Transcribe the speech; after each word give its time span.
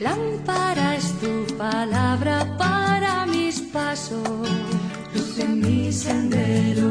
Lámpara 0.00 0.96
es 0.96 1.12
tu 1.20 1.44
palabra 1.58 2.56
para 2.56 3.26
mis 3.26 3.60
pasos, 3.60 4.48
luz 5.14 5.38
en 5.38 5.60
mi 5.60 5.92
sendero. 5.92 6.88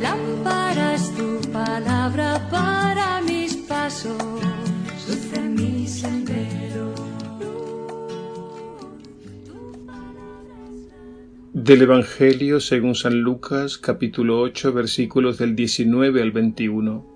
Lámpara 0.00 0.94
es 0.94 1.14
tu 1.14 1.38
palabra 1.52 2.48
para 2.50 3.20
mis 3.20 3.56
pasos, 3.56 4.16
luz 5.06 5.32
en 5.34 5.54
mi 5.54 5.86
sendero. 5.86 6.94
Del 11.52 11.82
Evangelio 11.82 12.60
según 12.60 12.94
San 12.94 13.20
Lucas 13.20 13.76
capítulo 13.76 14.40
8 14.40 14.72
versículos 14.72 15.36
del 15.36 15.54
19 15.54 16.22
al 16.22 16.32
21. 16.32 17.15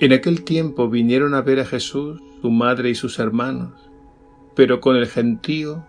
En 0.00 0.14
aquel 0.14 0.44
tiempo 0.44 0.88
vinieron 0.88 1.34
a 1.34 1.42
ver 1.42 1.60
a 1.60 1.66
Jesús 1.66 2.22
su 2.40 2.50
madre 2.50 2.88
y 2.88 2.94
sus 2.94 3.18
hermanos, 3.18 3.90
pero 4.56 4.80
con 4.80 4.96
el 4.96 5.06
gentío 5.06 5.84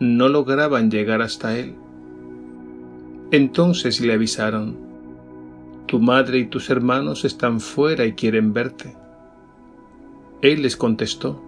no 0.00 0.28
lograban 0.28 0.90
llegar 0.90 1.22
hasta 1.22 1.56
él. 1.56 1.76
Entonces 3.30 4.00
le 4.00 4.14
avisaron, 4.14 4.76
tu 5.86 6.00
madre 6.00 6.38
y 6.38 6.46
tus 6.46 6.70
hermanos 6.70 7.24
están 7.24 7.60
fuera 7.60 8.04
y 8.04 8.14
quieren 8.14 8.52
verte. 8.52 8.96
Él 10.40 10.62
les 10.62 10.76
contestó, 10.76 11.40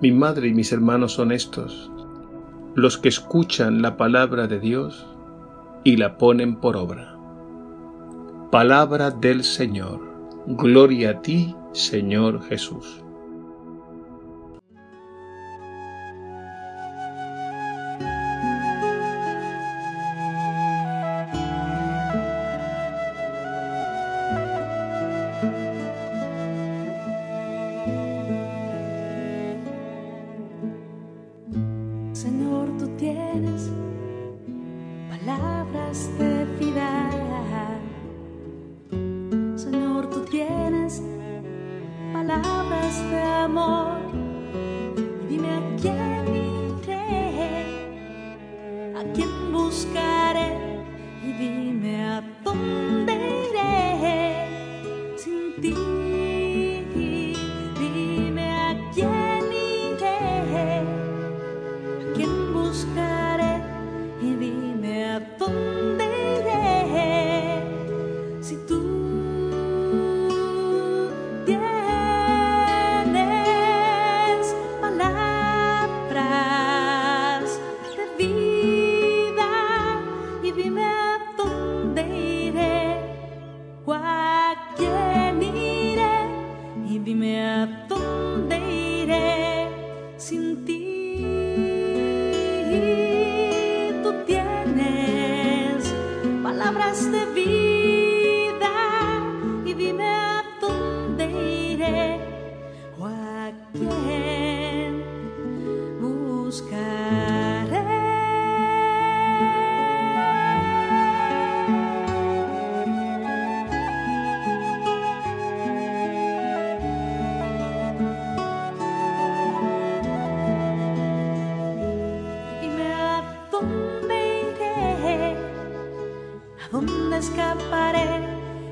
mi 0.00 0.12
madre 0.12 0.46
y 0.46 0.54
mis 0.54 0.70
hermanos 0.70 1.14
son 1.14 1.32
estos, 1.32 1.90
los 2.76 2.96
que 2.96 3.08
escuchan 3.08 3.82
la 3.82 3.96
palabra 3.96 4.46
de 4.46 4.60
Dios 4.60 5.04
y 5.82 5.96
la 5.96 6.16
ponen 6.16 6.60
por 6.60 6.76
obra. 6.76 7.16
Palabra 8.52 9.10
del 9.10 9.42
Señor. 9.42 10.09
Gloria 10.46 11.10
a 11.10 11.20
ti, 11.20 11.54
Señor 11.72 12.42
Jesús. 12.42 13.02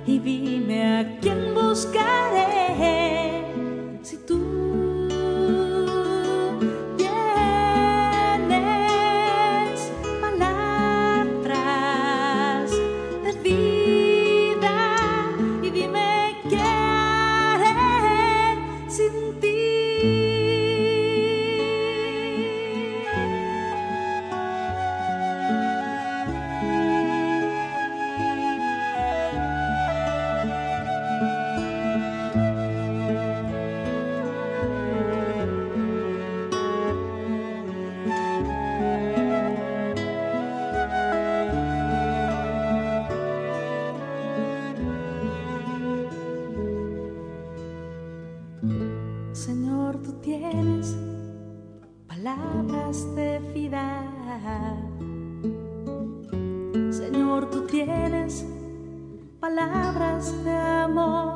Y 0.08 0.18
dime 0.20 1.00
a 1.00 1.18
quién 1.20 1.54
buscaré. 1.54 3.44
Si 4.02 4.16
tú 4.26 4.37
palabras 52.38 53.14
de 53.14 53.38
vida. 53.54 54.02
Señor, 56.90 57.50
tú 57.50 57.66
tienes 57.66 58.44
palabras 59.40 60.44
de 60.44 60.56
amor. 60.56 61.27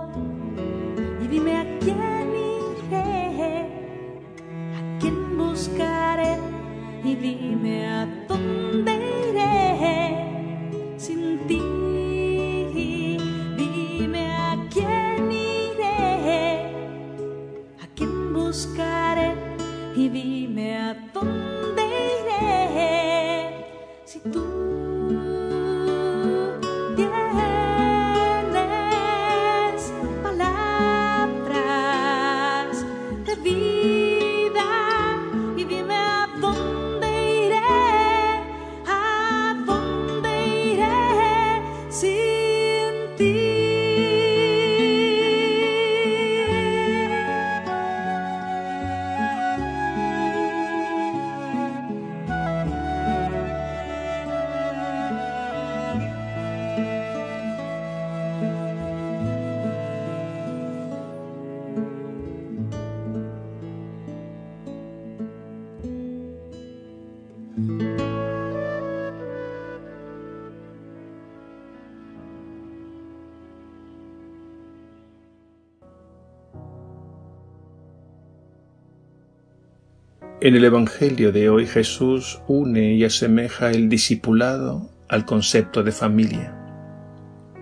En 80.44 80.56
el 80.56 80.64
Evangelio 80.64 81.30
de 81.30 81.48
hoy 81.48 81.68
Jesús 81.68 82.40
une 82.48 82.94
y 82.94 83.04
asemeja 83.04 83.70
el 83.70 83.88
discipulado 83.88 84.90
al 85.08 85.24
concepto 85.24 85.84
de 85.84 85.92
familia. 85.92 86.52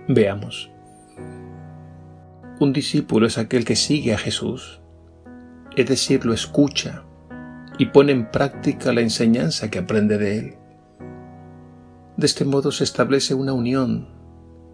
Veamos. 0.07 0.71
Un 2.59 2.73
discípulo 2.73 3.27
es 3.27 3.37
aquel 3.37 3.65
que 3.65 3.75
sigue 3.75 4.15
a 4.15 4.17
Jesús, 4.17 4.81
es 5.75 5.85
decir, 5.85 6.25
lo 6.25 6.33
escucha 6.33 7.03
y 7.77 7.85
pone 7.85 8.13
en 8.13 8.31
práctica 8.31 8.91
la 8.91 9.01
enseñanza 9.01 9.69
que 9.69 9.77
aprende 9.77 10.17
de 10.17 10.39
él. 10.39 10.55
De 12.17 12.25
este 12.25 12.45
modo 12.45 12.71
se 12.71 12.83
establece 12.83 13.35
una 13.35 13.53
unión, 13.53 14.07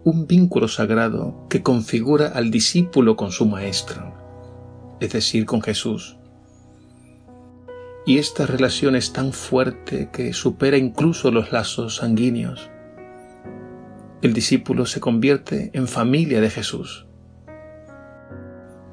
un 0.04 0.26
vínculo 0.26 0.68
sagrado 0.68 1.46
que 1.50 1.62
configura 1.62 2.28
al 2.28 2.50
discípulo 2.50 3.16
con 3.16 3.32
su 3.32 3.44
maestro, 3.44 4.96
es 4.98 5.12
decir, 5.12 5.44
con 5.44 5.60
Jesús 5.60 6.17
y 8.08 8.16
esta 8.16 8.46
relación 8.46 8.96
es 8.96 9.12
tan 9.12 9.34
fuerte 9.34 10.08
que 10.10 10.32
supera 10.32 10.78
incluso 10.78 11.30
los 11.30 11.52
lazos 11.52 11.96
sanguíneos. 11.96 12.70
El 14.22 14.32
discípulo 14.32 14.86
se 14.86 14.98
convierte 14.98 15.70
en 15.74 15.86
familia 15.86 16.40
de 16.40 16.48
Jesús. 16.48 17.06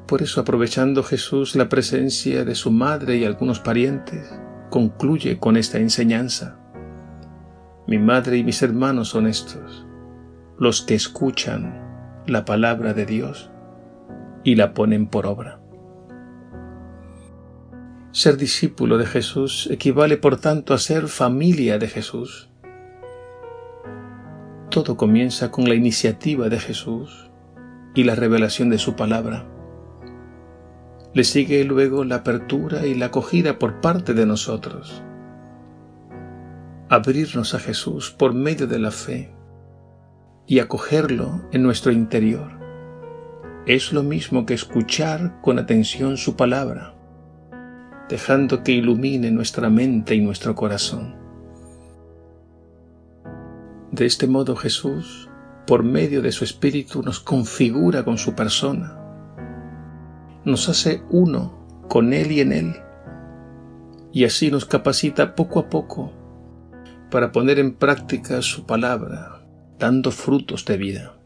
Por 0.06 0.22
eso, 0.22 0.42
aprovechando 0.42 1.02
Jesús 1.02 1.56
la 1.56 1.70
presencia 1.70 2.44
de 2.44 2.56
su 2.56 2.72
madre 2.72 3.16
y 3.16 3.24
algunos 3.24 3.62
parientes, 3.62 4.38
concluye 4.70 5.40
con 5.40 5.56
esta 5.56 5.78
enseñanza. 5.78 6.60
Mi 7.88 7.98
madre 7.98 8.36
y 8.36 8.44
mis 8.44 8.62
hermanos 8.64 9.08
son 9.08 9.28
estos, 9.28 9.88
los 10.60 10.82
que 10.82 10.96
escuchan 10.96 12.22
la 12.28 12.44
palabra 12.44 12.94
de 12.94 13.06
Dios 13.06 13.50
y 14.44 14.56
la 14.56 14.74
ponen 14.74 15.08
por 15.08 15.26
obra. 15.26 15.65
Ser 18.16 18.38
discípulo 18.38 18.98
de 18.98 19.06
Jesús 19.06 19.68
equivale 19.70 20.16
por 20.16 20.38
tanto 20.38 20.74
a 20.74 20.78
ser 20.78 21.10
familia 21.10 21.80
de 21.80 21.90
Jesús. 21.90 22.48
Todo 24.70 24.96
comienza 24.96 25.52
con 25.52 25.68
la 25.68 25.76
iniciativa 25.76 26.48
de 26.48 26.58
Jesús 26.58 27.30
y 27.94 28.06
la 28.06 28.16
revelación 28.16 28.70
de 28.70 28.78
su 28.78 28.96
palabra. 28.96 29.46
Le 31.14 31.26
sigue 31.26 31.62
luego 31.66 32.06
la 32.06 32.16
apertura 32.16 32.86
y 32.86 32.96
la 32.96 33.08
acogida 33.08 33.60
por 33.60 33.82
parte 33.82 34.14
de 34.14 34.26
nosotros. 34.26 35.04
Abrirnos 36.88 37.54
a 37.54 37.60
Jesús 37.60 38.12
por 38.12 38.34
medio 38.34 38.66
de 38.66 38.80
la 38.80 38.92
fe 38.92 39.36
y 40.48 40.60
acogerlo 40.60 41.42
en 41.52 41.64
nuestro 41.64 41.92
interior 41.92 42.54
es 43.66 43.92
lo 43.92 44.04
mismo 44.04 44.46
que 44.46 44.54
escuchar 44.54 45.42
con 45.42 45.60
atención 45.60 46.16
su 46.16 46.38
palabra 46.38 46.95
dejando 48.10 48.64
que 48.64 48.72
ilumine 48.72 49.32
nuestra 49.32 49.70
mente 49.70 50.16
y 50.16 50.22
nuestro 50.22 50.56
corazón. 50.56 51.16
De 53.92 54.06
este 54.06 54.28
modo 54.28 54.56
Jesús, 54.56 55.30
por 55.66 55.84
medio 55.84 56.22
de 56.22 56.32
su 56.32 56.44
Espíritu, 56.44 57.02
nos 57.02 57.20
configura 57.20 58.04
con 58.04 58.18
su 58.18 58.36
persona, 58.36 59.00
nos 60.44 60.70
hace 60.70 61.02
uno 61.10 61.86
con 61.88 62.14
Él 62.14 62.32
y 62.32 62.42
en 62.42 62.52
Él, 62.52 62.76
y 64.12 64.26
así 64.26 64.52
nos 64.52 64.66
capacita 64.66 65.36
poco 65.36 65.60
a 65.60 65.70
poco 65.70 66.12
para 67.10 67.32
poner 67.32 67.60
en 67.60 67.76
práctica 67.76 68.42
su 68.42 68.66
palabra, 68.66 69.46
dando 69.80 70.12
frutos 70.12 70.66
de 70.66 70.78
vida. 70.78 71.18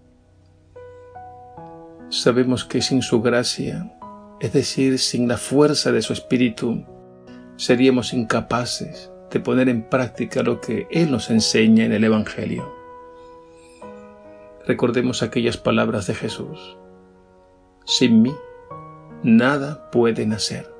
Sabemos 2.09 2.65
que 2.65 2.81
sin 2.81 3.01
su 3.01 3.21
gracia 3.21 3.98
es 4.39 4.53
decir, 4.53 5.00
sin 5.00 5.27
la 5.27 5.38
fuerza 5.38 5.91
de 5.91 6.01
su 6.01 6.13
espíritu, 6.13 6.86
seríamos 7.57 8.13
incapaces 8.13 9.12
de 9.30 9.39
poner 9.39 9.68
en 9.68 9.83
práctica 9.83 10.44
lo 10.44 10.62
que 10.62 10.88
Él 10.91 11.12
nos 11.12 11.30
enseña 11.30 11.83
en 11.83 11.91
el 11.91 12.03
Evangelio. 12.06 12.74
Recordemos 14.65 15.24
aquellas 15.24 15.57
palabras 15.57 16.07
de 16.07 16.15
Jesús. 16.15 16.77
Sin 17.86 18.21
mí, 18.21 18.33
nada 19.24 19.89
puede 19.91 20.25
nacer. 20.25 20.74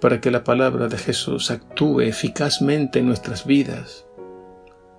Para 0.00 0.20
que 0.20 0.30
la 0.30 0.44
palabra 0.44 0.88
de 0.88 0.98
Jesús 0.98 1.50
actúe 1.50 2.02
eficazmente 2.02 2.98
en 2.98 3.06
nuestras 3.06 3.46
vidas 3.46 4.06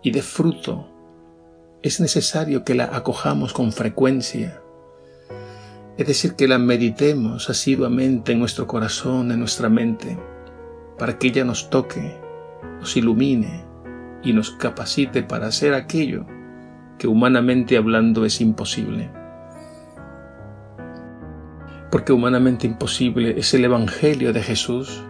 y 0.02 0.10
dé 0.10 0.24
fruto, 0.24 0.90
es 1.84 2.00
necesario 2.00 2.64
que 2.64 2.74
la 2.74 2.86
acojamos 2.86 3.54
con 3.54 3.72
frecuencia 3.72 4.62
es 5.98 6.08
decir, 6.08 6.36
que 6.36 6.48
la 6.48 6.58
meditemos 6.58 7.50
asiduamente 7.50 8.34
en 8.34 8.40
nuestro 8.40 8.68
corazón, 8.68 9.32
en 9.32 9.40
nuestra 9.40 9.70
mente, 9.70 10.18
para 10.98 11.18
que 11.18 11.28
ella 11.28 11.46
nos 11.46 11.70
toque, 11.70 12.18
nos 12.80 12.98
ilumine 12.98 13.64
y 14.22 14.34
nos 14.34 14.52
capacite 14.52 15.24
para 15.24 15.48
hacer 15.48 15.74
aquello 15.74 16.26
que 16.98 17.08
humanamente 17.08 17.78
hablando 17.78 18.26
es 18.26 18.42
imposible. 18.42 19.10
Porque 21.92 22.12
humanamente 22.12 22.68
imposible 22.68 23.36
es 23.38 23.54
el 23.54 23.64
Evangelio 23.64 24.34
de 24.34 24.44
Jesús 24.44 25.04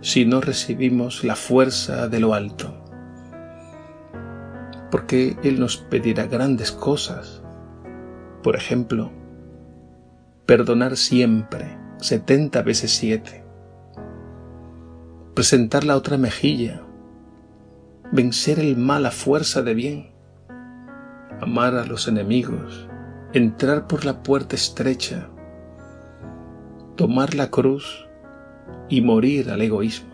si 0.00 0.26
no 0.26 0.40
recibimos 0.40 1.22
la 1.22 1.36
fuerza 1.36 2.08
de 2.08 2.18
lo 2.18 2.34
alto. 2.34 2.74
Porque 4.90 5.36
Él 5.44 5.60
nos 5.60 5.76
pedirá 5.76 6.26
grandes 6.26 6.72
cosas. 6.72 7.42
Por 8.42 8.56
ejemplo, 8.56 9.10
perdonar 10.46 10.96
siempre, 10.96 11.78
setenta 11.98 12.62
veces 12.62 12.90
siete, 12.90 13.44
presentar 15.34 15.84
la 15.84 15.96
otra 15.96 16.18
mejilla, 16.18 16.82
vencer 18.12 18.58
el 18.58 18.76
mal 18.76 19.06
a 19.06 19.10
fuerza 19.10 19.62
de 19.62 19.74
bien, 19.74 20.12
amar 21.40 21.74
a 21.76 21.86
los 21.86 22.08
enemigos, 22.08 22.88
entrar 23.32 23.86
por 23.86 24.04
la 24.04 24.22
puerta 24.22 24.54
estrecha, 24.54 25.30
tomar 26.96 27.34
la 27.34 27.50
cruz 27.50 28.06
y 28.90 29.00
morir 29.00 29.50
al 29.50 29.62
egoísmo. 29.62 30.12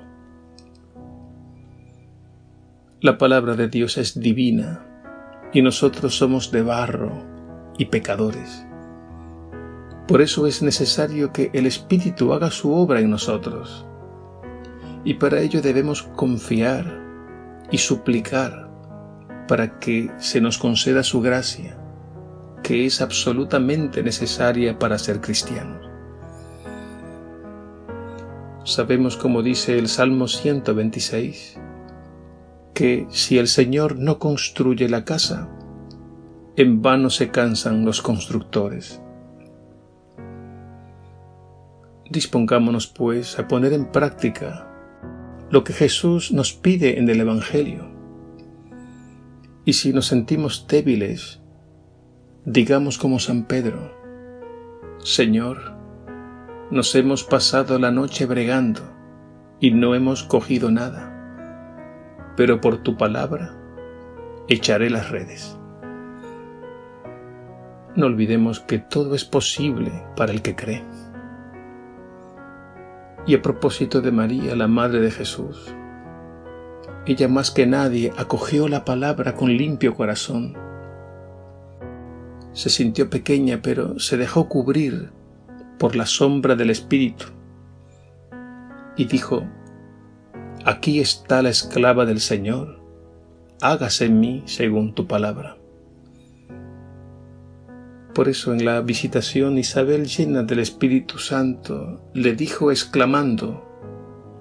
La 3.01 3.19
palabra 3.19 3.55
de 3.57 3.69
Dios 3.69 3.99
es 3.99 4.21
divina 4.21 4.87
y 5.53 5.63
nosotros 5.63 6.15
somos 6.15 6.53
de 6.53 6.63
barro 6.63 7.27
y 7.79 7.87
pecadores. 7.87 8.65
Por 10.11 10.23
eso 10.23 10.49
es 10.49 10.61
necesario 10.61 11.33
que 11.33 11.52
el 11.52 11.67
Espíritu 11.67 12.33
haga 12.33 12.50
su 12.50 12.75
obra 12.75 12.99
en 12.99 13.11
nosotros. 13.11 13.87
Y 15.05 15.14
para 15.14 15.38
ello 15.38 15.62
debemos 15.62 16.02
confiar 16.02 17.00
y 17.71 17.79
suplicar 17.79 18.69
para 19.47 19.79
que 19.79 20.11
se 20.19 20.40
nos 20.40 20.59
conceda 20.59 21.05
su 21.05 21.21
gracia, 21.21 21.79
que 22.64 22.87
es 22.87 23.00
absolutamente 23.00 24.02
necesaria 24.02 24.81
para 24.81 24.99
ser 24.99 25.21
cristianos. 25.21 25.88
Sabemos, 28.64 29.17
como 29.17 29.45
dice 29.45 29.79
el 29.79 29.87
Salmo 29.87 30.26
126, 30.26 31.57
que 32.75 33.07
si 33.11 33.38
el 33.38 33.47
Señor 33.47 33.97
no 33.97 34.19
construye 34.19 34.88
la 34.88 35.05
casa, 35.05 35.49
en 36.57 36.83
vano 36.83 37.11
se 37.11 37.31
cansan 37.31 37.85
los 37.85 38.02
constructores. 38.02 39.00
Dispongámonos, 42.11 42.88
pues, 42.88 43.38
a 43.38 43.47
poner 43.47 43.73
en 43.73 43.93
práctica 43.93 44.67
lo 45.49 45.62
que 45.62 45.73
Jesús 45.73 46.33
nos 46.33 46.52
pide 46.52 46.99
en 46.99 47.09
el 47.09 47.21
Evangelio. 47.21 47.88
Y 49.64 49.75
si 49.75 49.93
nos 49.93 50.07
sentimos 50.07 50.67
débiles, 50.69 51.40
digamos 52.45 52.99
como 52.99 53.21
San 53.21 53.45
Pedro, 53.45 53.95
Señor, 54.99 55.76
nos 56.73 56.95
hemos 56.97 57.23
pasado 57.23 57.79
la 57.79 57.93
noche 57.93 58.26
bregando 58.26 58.83
y 59.61 59.71
no 59.71 59.95
hemos 59.95 60.25
cogido 60.25 60.71
nada, 60.73 62.35
pero 62.37 62.61
por 62.61 62.83
tu 62.83 62.97
palabra 62.97 63.57
echaré 64.49 64.90
las 64.90 65.11
redes. 65.11 65.57
No 67.95 68.07
olvidemos 68.07 68.61
que 68.61 68.79
todo 68.79 69.14
es 69.14 69.25
posible 69.25 69.93
para 70.17 70.33
el 70.33 70.43
que 70.43 70.57
cree. 70.57 70.85
Y 73.27 73.35
a 73.35 73.43
propósito 73.43 74.00
de 74.00 74.11
María, 74.11 74.57
la 74.57 74.67
Madre 74.67 75.00
de 75.00 75.11
Jesús, 75.11 75.75
ella 77.07 77.29
más 77.29 77.50
que 77.50 77.67
nadie 77.67 78.12
acogió 78.17 78.69
la 78.69 78.85
palabra 78.85 79.35
con 79.35 79.57
limpio 79.57 79.95
corazón. 79.95 80.57
Se 82.53 82.71
sintió 82.71 83.11
pequeña, 83.11 83.61
pero 83.62 83.99
se 83.99 84.17
dejó 84.17 84.49
cubrir 84.49 85.11
por 85.79 85.97
la 85.97 86.07
sombra 86.07 86.57
del 86.57 86.71
Espíritu 86.71 87.27
y 88.97 89.07
dijo, 89.07 89.47
Aquí 90.65 91.00
está 91.00 91.43
la 91.43 91.49
esclava 91.49 92.05
del 92.05 92.21
Señor, 92.21 92.81
hágase 93.62 94.07
en 94.07 94.21
mí 94.21 94.43
según 94.45 94.95
tu 94.95 95.07
palabra. 95.07 95.60
Por 98.21 98.29
eso 98.29 98.53
en 98.53 98.67
la 98.67 98.83
visitación 98.83 99.57
Isabel 99.57 100.05
llena 100.05 100.43
del 100.43 100.59
Espíritu 100.59 101.17
Santo 101.17 102.03
le 102.12 102.35
dijo 102.35 102.71
exclamando, 102.71 103.65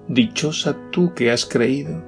Dichosa 0.06 0.76
tú 0.90 1.14
que 1.14 1.30
has 1.30 1.46
creído, 1.46 2.04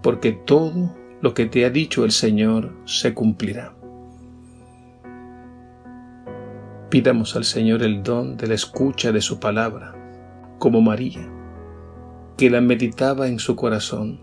porque 0.00 0.30
todo 0.30 0.94
lo 1.20 1.34
que 1.34 1.46
te 1.46 1.64
ha 1.64 1.70
dicho 1.70 2.04
el 2.04 2.12
Señor 2.12 2.72
se 2.84 3.14
cumplirá. 3.14 3.74
Pidamos 6.88 7.34
al 7.34 7.42
Señor 7.42 7.82
el 7.82 8.04
don 8.04 8.36
de 8.36 8.46
la 8.46 8.54
escucha 8.54 9.10
de 9.10 9.22
su 9.22 9.40
palabra, 9.40 9.92
como 10.60 10.82
María, 10.82 11.28
que 12.36 12.48
la 12.48 12.60
meditaba 12.60 13.26
en 13.26 13.40
su 13.40 13.56
corazón, 13.56 14.20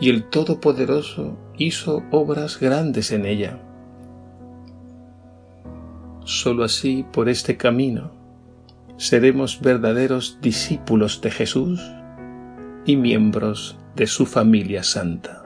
y 0.00 0.10
el 0.10 0.24
Todopoderoso 0.24 1.38
hizo 1.56 2.02
obras 2.10 2.58
grandes 2.58 3.12
en 3.12 3.24
ella. 3.24 3.63
Solo 6.24 6.64
así, 6.64 7.04
por 7.12 7.28
este 7.28 7.58
camino, 7.58 8.10
seremos 8.96 9.60
verdaderos 9.60 10.38
discípulos 10.40 11.20
de 11.20 11.30
Jesús 11.30 11.82
y 12.86 12.96
miembros 12.96 13.78
de 13.94 14.06
su 14.06 14.24
familia 14.24 14.82
santa. 14.82 15.42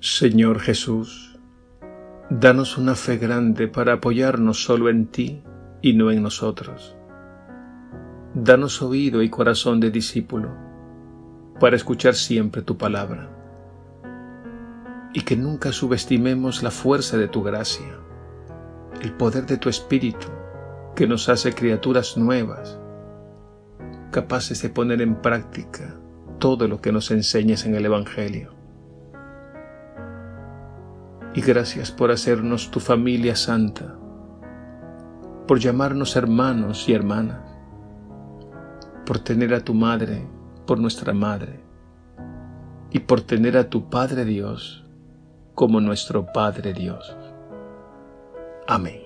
Señor 0.00 0.58
Jesús, 0.58 1.38
danos 2.28 2.78
una 2.78 2.96
fe 2.96 3.18
grande 3.18 3.68
para 3.68 3.94
apoyarnos 3.94 4.64
solo 4.64 4.88
en 4.88 5.06
ti 5.06 5.44
y 5.80 5.92
no 5.92 6.10
en 6.10 6.24
nosotros. 6.24 6.96
Danos 8.34 8.82
oído 8.82 9.22
y 9.22 9.30
corazón 9.30 9.78
de 9.78 9.92
discípulo 9.92 10.50
para 11.60 11.76
escuchar 11.76 12.16
siempre 12.16 12.62
tu 12.62 12.76
palabra 12.76 13.31
y 15.12 15.22
que 15.22 15.36
nunca 15.36 15.72
subestimemos 15.72 16.62
la 16.62 16.70
fuerza 16.70 17.16
de 17.16 17.28
tu 17.28 17.42
gracia, 17.42 17.98
el 19.00 19.12
poder 19.12 19.46
de 19.46 19.56
tu 19.56 19.68
Espíritu 19.68 20.28
que 20.94 21.06
nos 21.06 21.28
hace 21.28 21.54
criaturas 21.54 22.16
nuevas, 22.16 22.78
capaces 24.10 24.62
de 24.62 24.68
poner 24.68 25.02
en 25.02 25.16
práctica 25.16 25.96
todo 26.38 26.68
lo 26.68 26.80
que 26.80 26.92
nos 26.92 27.10
enseñas 27.10 27.66
en 27.66 27.74
el 27.74 27.86
Evangelio. 27.86 28.54
Y 31.34 31.40
gracias 31.40 31.90
por 31.90 32.10
hacernos 32.10 32.70
tu 32.70 32.80
familia 32.80 33.36
santa, 33.36 33.96
por 35.46 35.58
llamarnos 35.58 36.14
hermanos 36.16 36.88
y 36.88 36.92
hermanas, 36.92 37.40
por 39.06 39.18
tener 39.18 39.54
a 39.54 39.60
tu 39.60 39.72
madre 39.72 40.26
por 40.66 40.78
nuestra 40.78 41.12
madre 41.12 41.60
y 42.90 43.00
por 43.00 43.20
tener 43.20 43.56
a 43.56 43.68
tu 43.68 43.88
Padre 43.88 44.24
Dios 44.24 44.81
como 45.54 45.80
nuestro 45.80 46.26
Padre 46.26 46.72
Dios. 46.72 47.16
Amén. 48.66 49.01